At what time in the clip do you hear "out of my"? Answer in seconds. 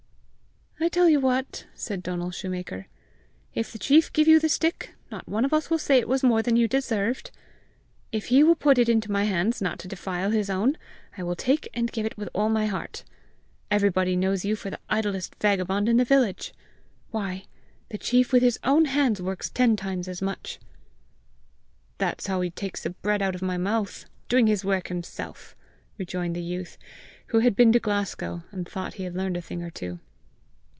23.21-23.55